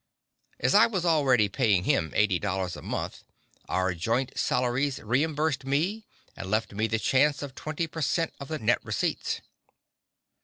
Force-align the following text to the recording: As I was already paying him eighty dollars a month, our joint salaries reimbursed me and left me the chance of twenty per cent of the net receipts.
As 0.59 0.73
I 0.73 0.87
was 0.87 1.05
already 1.05 1.47
paying 1.47 1.83
him 1.83 2.11
eighty 2.15 2.39
dollars 2.39 2.75
a 2.75 2.81
month, 2.81 3.23
our 3.69 3.93
joint 3.93 4.35
salaries 4.35 4.97
reimbursed 4.97 5.63
me 5.63 6.07
and 6.35 6.49
left 6.49 6.73
me 6.73 6.87
the 6.87 6.97
chance 6.97 7.43
of 7.43 7.53
twenty 7.53 7.85
per 7.85 8.01
cent 8.01 8.33
of 8.39 8.47
the 8.47 8.57
net 8.57 8.83
receipts. 8.83 9.41